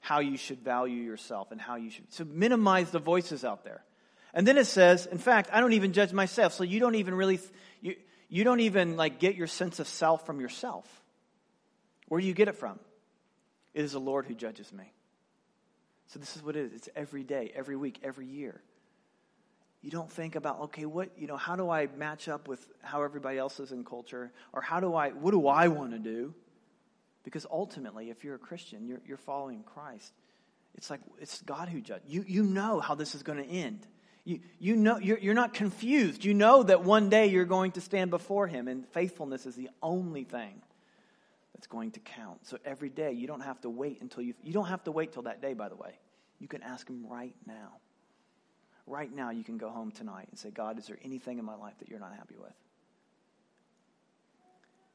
[0.00, 2.12] how you should value yourself and how you should.
[2.12, 3.82] So minimize the voices out there.
[4.32, 6.52] And then it says, in fact, I don't even judge myself.
[6.52, 7.40] So you don't even really,
[7.80, 7.96] you,
[8.28, 10.86] you don't even like get your sense of self from yourself.
[12.08, 12.78] Where do you get it from?
[13.76, 14.90] It is the Lord who judges me.
[16.06, 16.72] So this is what it is.
[16.72, 18.62] It's every day, every week, every year.
[19.82, 23.02] You don't think about, okay, what, you know, how do I match up with how
[23.02, 24.32] everybody else is in culture?
[24.54, 26.32] Or how do I, what do I want to do?
[27.22, 30.10] Because ultimately, if you're a Christian, you're, you're following Christ.
[30.74, 32.08] It's like it's God who judges.
[32.08, 33.86] You, you know how this is going to end.
[34.24, 36.24] You, you know, you're, you're not confused.
[36.24, 39.68] You know that one day you're going to stand before Him, and faithfulness is the
[39.82, 40.62] only thing
[41.56, 42.46] that's going to count.
[42.46, 45.12] So every day, you don't have to wait until you, you don't have to wait
[45.12, 45.98] till that day, by the way.
[46.38, 47.78] You can ask Him right now.
[48.86, 51.56] Right now, you can go home tonight and say, God, is there anything in my
[51.56, 52.52] life that you're not happy with?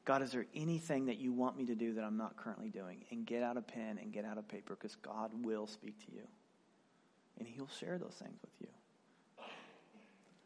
[0.04, 3.04] God, is there anything that you want me to do that I'm not currently doing?
[3.10, 6.12] And get out a pen and get out a paper because God will speak to
[6.14, 6.22] you.
[7.40, 9.46] And He'll share those things with you.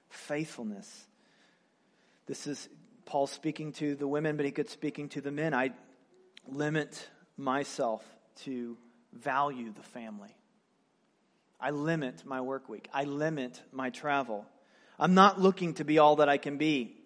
[0.09, 1.07] Faithfulness.
[2.27, 2.71] This is
[3.05, 5.55] Paul speaking to the women, but he could speaking to the men.
[5.55, 5.73] I
[6.53, 8.05] limit myself
[8.45, 8.77] to
[9.13, 10.35] value the family.
[11.61, 12.89] I limit my work week.
[12.93, 14.45] I limit my travel.
[14.99, 16.97] I'm not looking to be all that I can be.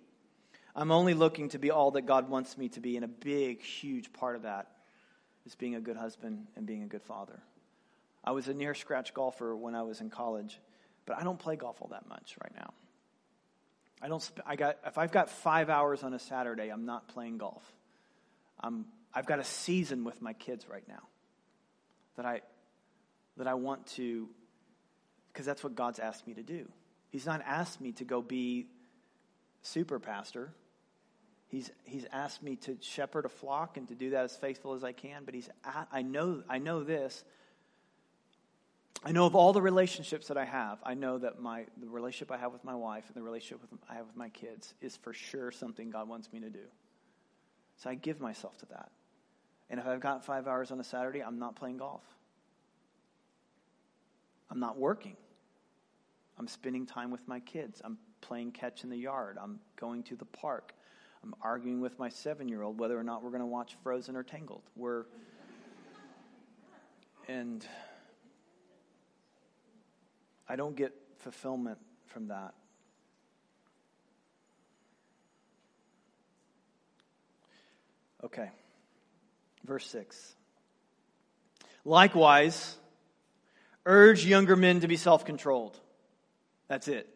[0.75, 3.61] I'm only looking to be all that God wants me to be, and a big,
[3.61, 4.69] huge part of that
[5.45, 7.41] is being a good husband and being a good father.
[8.23, 10.61] I was a near scratch golfer when I was in college,
[11.07, 12.73] but I don't play golf all that much right now.
[14.03, 14.31] I don't.
[14.47, 17.63] I got if I've got five hours on a Saturday, I'm not playing golf.
[18.59, 18.87] I'm.
[19.15, 21.03] I've got a season with my kids right now
[22.17, 22.43] that I
[23.37, 24.29] that I want to
[25.33, 26.69] because that's what God's asked me to do.
[27.11, 28.67] He's not asked me to go be
[29.63, 30.53] super pastor.
[31.49, 34.85] He's, he's asked me to shepherd a flock and to do that as faithful as
[34.85, 35.49] I can, but he's,
[35.93, 37.25] I know, I know this.
[39.03, 42.31] I know of all the relationships that I have, I know that my, the relationship
[42.31, 44.97] I have with my wife and the relationship with, I have with my kids is
[44.97, 46.67] for sure something God wants me to do.
[47.79, 48.91] So I give myself to that.
[49.71, 52.03] And if I've got five hours on a Saturday, I'm not playing golf.
[54.51, 55.17] I'm not working.
[56.39, 57.81] I'm spending time with my kids.
[57.85, 59.39] I'm playing catch in the yard.
[59.41, 60.75] I'm going to the park.
[61.23, 64.17] I'm arguing with my seven year old whether or not we're going to watch Frozen
[64.17, 64.63] or Tangled.
[64.75, 65.05] We're.
[67.29, 67.65] And
[70.49, 72.55] I don't get fulfillment from that.
[78.25, 78.51] Okay.
[79.65, 80.35] Verse 6.
[81.85, 82.77] Likewise,
[83.87, 85.79] urge younger men to be self controlled.
[86.69, 87.09] That's it.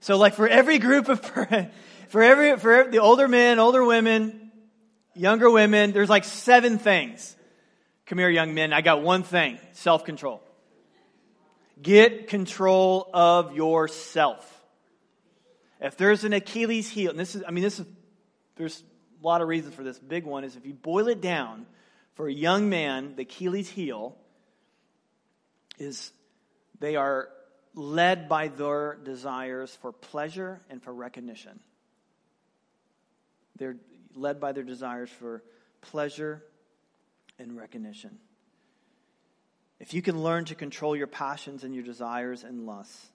[0.00, 1.20] So, like for every group of,
[2.08, 4.50] for every, for the older men, older women,
[5.14, 7.34] younger women, there's like seven things.
[8.06, 8.72] Come here, young men.
[8.72, 10.42] I got one thing self control.
[11.82, 14.52] Get control of yourself.
[15.80, 17.86] If there's an Achilles heel, and this is, I mean, this is,
[18.56, 18.82] there's
[19.20, 19.98] a lot of reasons for this.
[19.98, 21.66] Big one is if you boil it down
[22.14, 24.16] for a young man, the Achilles heel
[25.78, 26.12] is
[26.78, 27.28] they are
[27.74, 31.60] led by their desires for pleasure and for recognition.
[33.56, 33.76] They're
[34.14, 35.42] led by their desires for
[35.82, 36.42] pleasure
[37.38, 38.18] and recognition.
[39.78, 43.10] If you can learn to control your passions and your desires and lusts,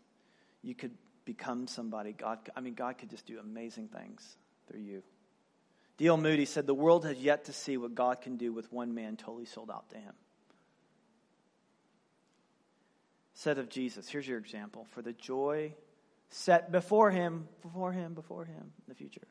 [0.61, 0.91] you could
[1.25, 2.13] become somebody.
[2.13, 5.03] God, I mean, God could just do amazing things through you.
[6.01, 6.17] D.L.
[6.17, 9.17] Moody said, The world has yet to see what God can do with one man
[9.17, 10.13] totally sold out to him.
[13.35, 15.75] said of Jesus, here's your example for the joy
[16.29, 19.27] set before him, before him, before him in the future.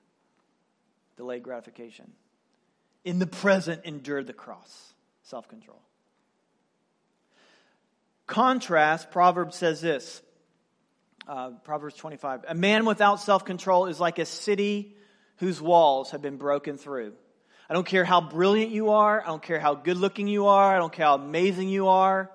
[1.17, 2.13] Delayed gratification.
[3.05, 4.95] in the present endure the cross.
[5.25, 5.83] Self control.
[8.29, 10.23] Contrast, Proverbs says this
[11.27, 12.45] uh, Proverbs 25.
[12.47, 14.95] A man without self control is like a city
[15.41, 17.13] whose walls have been broken through.
[17.69, 19.23] I don't care how brilliant you are.
[19.23, 20.75] I don't care how good looking you are.
[20.75, 22.31] I don't care how amazing you are.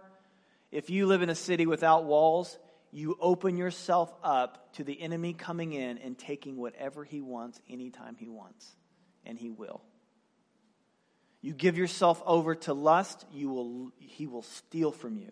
[0.71, 2.57] If you live in a city without walls,
[2.91, 8.15] you open yourself up to the enemy coming in and taking whatever he wants anytime
[8.15, 8.75] he wants.
[9.25, 9.81] And he will.
[11.41, 15.31] You give yourself over to lust, you will, he will steal from you.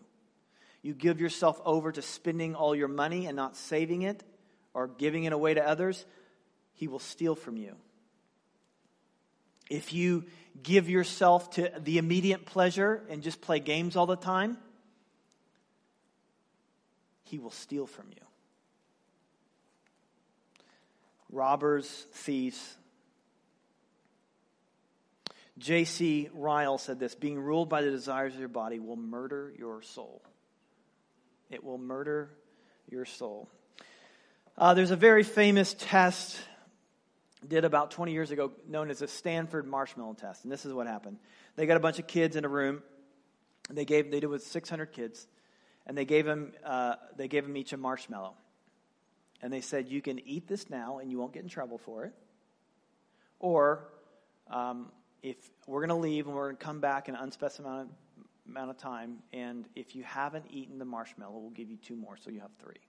[0.83, 4.21] You give yourself over to spending all your money and not saving it
[4.73, 6.05] or giving it away to others,
[6.73, 7.75] he will steal from you.
[9.69, 10.25] If you
[10.61, 14.57] give yourself to the immediate pleasure and just play games all the time,
[17.23, 18.21] he will steal from you.
[21.31, 22.75] Robbers, thieves.
[25.57, 26.29] J.C.
[26.33, 30.21] Ryle said this being ruled by the desires of your body will murder your soul.
[31.49, 32.29] It will murder
[32.89, 33.49] your soul.
[34.57, 36.39] Uh, there's a very famous test
[37.47, 40.43] did about 20 years ago known as the Stanford marshmallow test.
[40.43, 41.17] And this is what happened.
[41.55, 42.81] They got a bunch of kids in a room.
[43.69, 45.27] They gave they did with 600 kids,
[45.85, 48.33] and they gave them uh, they gave them each a marshmallow,
[49.41, 52.05] and they said you can eat this now and you won't get in trouble for
[52.05, 52.13] it,
[53.39, 53.87] or
[54.49, 54.91] um,
[55.21, 57.87] if we're going to leave and we're going to come back in an unspecified
[58.47, 62.17] amount of time, and if you haven't eaten the marshmallow, we'll give you two more,
[62.17, 62.81] so you have three.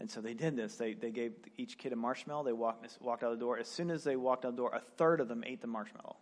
[0.00, 0.76] And so they did this.
[0.76, 2.44] They, they gave each kid a marshmallow.
[2.44, 3.58] They walked, walked out the door.
[3.58, 6.16] As soon as they walked out the door, a third of them ate the marshmallow.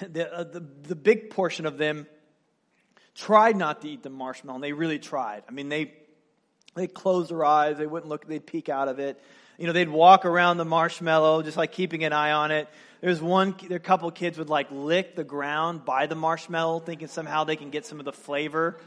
[0.06, 2.06] the, uh, the, the big portion of them
[3.14, 5.44] tried not to eat the marshmallow, and they really tried.
[5.48, 5.94] I mean, they,
[6.74, 7.78] they closed their eyes.
[7.78, 8.28] They wouldn't look.
[8.28, 9.18] They'd peek out of it.
[9.56, 12.68] You know, they'd walk around the marshmallow, just like keeping an eye on it.
[13.00, 17.08] There's one, there a couple kids would like lick the ground by the marshmallow, thinking
[17.08, 18.78] somehow they can get some of the flavor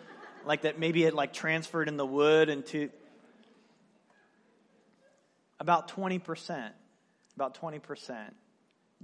[0.46, 2.90] like that maybe it like transferred in the wood into
[5.60, 6.72] about 20%
[7.36, 8.16] about 20%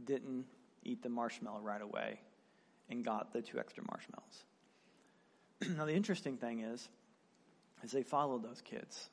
[0.04, 0.46] didn't
[0.84, 2.20] eat the marshmallow right away
[2.90, 4.44] and got the two extra marshmallows.
[5.78, 6.88] Now the interesting thing is
[7.84, 9.10] is they followed those kids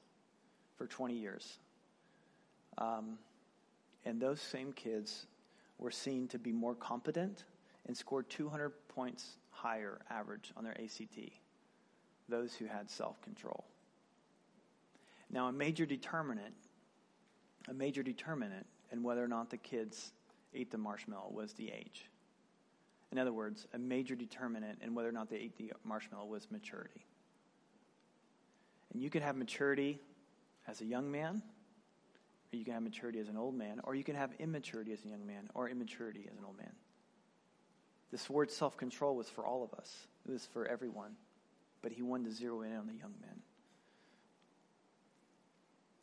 [0.77, 1.59] for 20 years.
[2.79, 3.19] Um,
[4.05, 5.27] and those same kids
[5.79, 7.45] were seen to be more competent
[7.87, 11.44] and scored 200 points higher average on their act
[12.35, 13.65] those who had self control.
[15.31, 16.55] Now, a major determinant,
[17.69, 20.13] a major determinant in whether or not the kids
[20.53, 22.11] ate the marshmallow was the age.
[23.13, 26.51] In other words, a major determinant in whether or not they ate the marshmallow was
[26.51, 27.07] maturity.
[28.93, 30.01] And you can have maturity
[30.67, 31.43] as a young man,
[32.53, 35.05] or you can have maturity as an old man, or you can have immaturity as
[35.05, 36.73] a young man, or immaturity as an old man.
[38.11, 41.17] This word self control was for all of us, it was for everyone
[41.85, 43.43] but he wanted to zero in on the young men.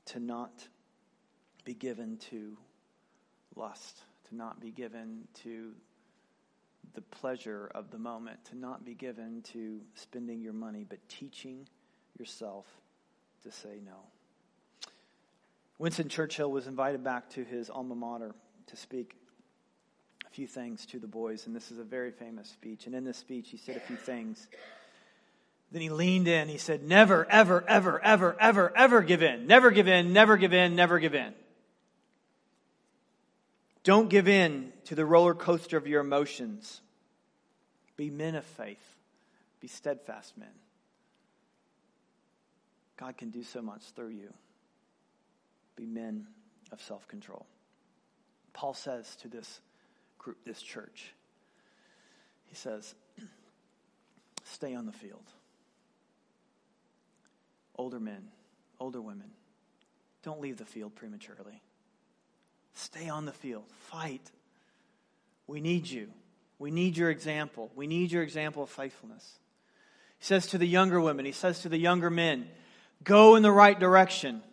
[0.05, 0.67] To not
[1.65, 2.55] be given to
[3.55, 5.71] lust, to not be given to
[6.93, 11.67] the pleasure of the moment, to not be given to spending your money, but teaching
[12.19, 12.67] yourself
[13.41, 14.91] to say no.
[15.79, 18.36] Winston Churchill was invited back to his alma mater
[18.67, 19.15] to speak
[20.27, 22.86] a few things to the boys, and this is a very famous speech.
[22.86, 24.47] And in this speech, he said a few things
[25.72, 26.49] then he leaned in.
[26.49, 29.47] He said, Never, ever, ever, ever, ever, ever give in.
[29.47, 31.34] Never give in, never give in, never give in.
[33.84, 36.82] Don't give in to the roller coaster of your emotions.
[37.95, 38.84] Be men of faith,
[39.59, 40.47] be steadfast men.
[42.97, 44.32] God can do so much through you.
[45.76, 46.28] Be men
[46.72, 47.45] of self control.
[48.53, 49.61] Paul says to this
[50.19, 51.13] group, this church,
[52.45, 52.93] he says,
[54.43, 55.24] Stay on the field
[57.82, 58.27] older men,
[58.79, 59.32] older women,
[60.21, 61.63] don't leave the field prematurely.
[62.75, 63.63] Stay on the field.
[63.89, 64.21] Fight.
[65.47, 66.09] We need you.
[66.59, 67.71] We need your example.
[67.75, 69.27] We need your example of faithfulness.
[70.19, 72.47] He says to the younger women, he says to the younger men,
[73.03, 74.43] go in the right direction.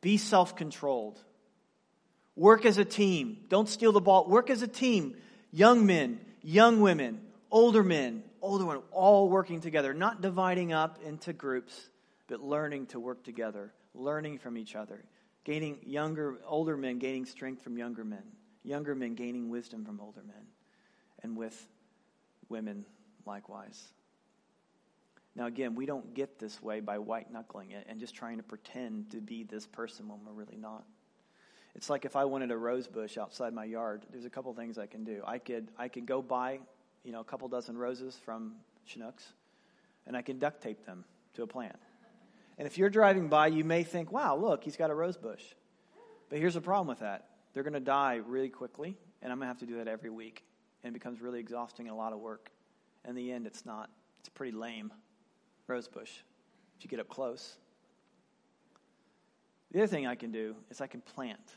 [0.00, 1.20] Be self controlled.
[2.34, 3.38] Work as a team.
[3.48, 4.28] Don't steal the ball.
[4.28, 5.14] Work as a team.
[5.52, 11.32] Young men, young women, older men, older one, all working together, not dividing up into
[11.32, 11.88] groups,
[12.28, 15.04] but learning to work together, learning from each other,
[15.44, 18.22] gaining younger, older men gaining strength from younger men,
[18.62, 20.46] younger men gaining wisdom from older men,
[21.22, 21.66] and with
[22.48, 22.84] women
[23.24, 23.88] likewise.
[25.34, 28.42] Now, again, we don't get this way by white knuckling it and just trying to
[28.42, 30.84] pretend to be this person when we're really not.
[31.74, 34.78] It's like if I wanted a rose bush outside my yard, there's a couple things
[34.78, 35.22] I can do.
[35.26, 36.60] I could I could go buy,
[37.04, 38.54] you know, a couple dozen roses from
[38.86, 39.32] Chinooks,
[40.06, 41.76] and I can duct tape them to a plant.
[42.58, 45.54] And if you're driving by, you may think, "Wow, look, he's got a rose bush."
[46.28, 49.46] But here's the problem with that: they're going to die really quickly, and I'm going
[49.46, 50.44] to have to do that every week,
[50.82, 52.50] and it becomes really exhausting and a lot of work.
[53.06, 53.90] In the end, it's not.
[54.20, 54.92] It's pretty lame
[55.66, 56.10] rose bush
[56.76, 57.56] if you get up close.
[59.70, 61.56] The other thing I can do is I can plant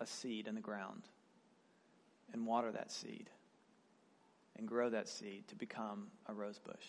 [0.00, 1.02] a seed in the ground
[2.32, 3.30] and water that seed
[4.56, 6.84] and grow that seed to become a rose bush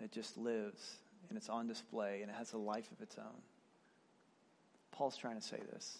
[0.00, 0.96] that just lives
[1.28, 3.42] and it's on display and it has a life of its own.
[4.92, 5.98] Paul's trying to say this.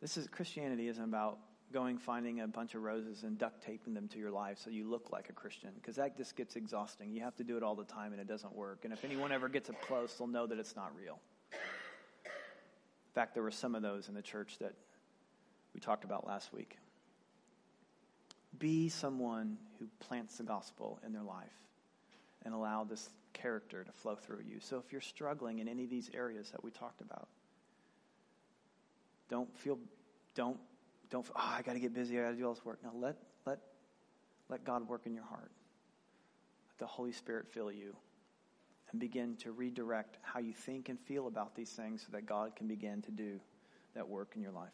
[0.00, 1.38] This is Christianity isn't about
[1.72, 4.88] going finding a bunch of roses and duct taping them to your life so you
[4.88, 7.12] look like a Christian because that just gets exhausting.
[7.12, 8.80] You have to do it all the time and it doesn't work.
[8.84, 11.18] And if anyone ever gets up close, they'll know that it's not real.
[11.52, 14.74] In fact, there were some of those in the church that
[15.72, 16.76] we talked about last week.
[18.58, 21.52] Be someone who plants the gospel in their life
[22.44, 24.58] and allow this character to flow through you.
[24.60, 27.28] So if you're struggling in any of these areas that we talked about,
[29.28, 29.78] don't feel
[30.34, 30.58] don't
[31.10, 32.78] don't oh, I got to get busy, I got to do all this work.
[32.82, 33.58] Now let let
[34.48, 35.50] let God work in your heart.
[36.70, 37.96] Let the Holy Spirit fill you
[38.90, 42.54] and begin to redirect how you think and feel about these things so that God
[42.54, 43.40] can begin to do
[43.94, 44.70] that work in your life.